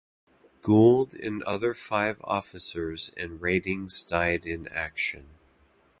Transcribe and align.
Gould 0.63 1.13
and 1.13 1.43
other 1.43 1.75
five 1.75 2.17
officers 2.23 3.11
and 3.17 3.39
ratings 3.39 4.01
died 4.01 4.47
in 4.47 4.67
action. 4.69 5.27